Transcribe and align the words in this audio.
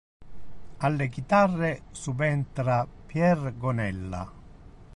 Alle 0.79 1.09
chitarre 1.13 1.83
subentra 1.91 2.87
Pier 3.05 3.53
Gonella. 3.55 4.27